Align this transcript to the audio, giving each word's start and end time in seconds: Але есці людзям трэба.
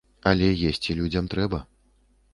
Але 0.31 0.47
есці 0.69 0.97
людзям 1.03 1.31
трэба. 1.35 1.59